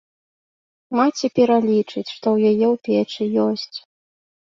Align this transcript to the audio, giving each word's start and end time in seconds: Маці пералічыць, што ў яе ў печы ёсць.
Маці 0.99 1.25
пералічыць, 1.41 2.07
што 2.15 2.25
ў 2.35 2.53
яе 2.55 2.67
ў 2.73 2.75
печы 2.91 3.23
ёсць. 3.49 3.77